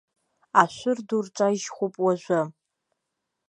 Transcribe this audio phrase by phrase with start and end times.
[0.61, 2.41] Ашәыр ду рҿажьхуп уажәы.